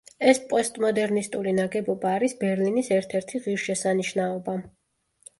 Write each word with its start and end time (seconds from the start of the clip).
ეს 0.29 0.37
პოსტმოდერნისტული 0.51 1.51
ნაგებობა 1.57 2.13
არის 2.19 2.33
ბერლინის 2.39 2.89
ერთ-ერთი 2.95 3.43
ღირსშესანიშნაობა. 3.43 4.57